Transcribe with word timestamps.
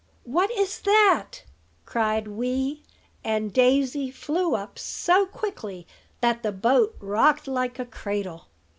"What 0.23 0.49
is 0.49 0.79
that?" 0.79 1.43
cried 1.85 2.27
Wee; 2.27 2.81
and 3.23 3.53
Daisy 3.53 4.09
flew 4.09 4.55
up 4.55 4.79
so 4.79 5.27
quickly 5.27 5.85
that 6.21 6.41
the 6.41 6.51
boat 6.51 6.95
rocked 6.99 7.47
like 7.47 7.77
a 7.77 7.85
cradle. 7.85 8.47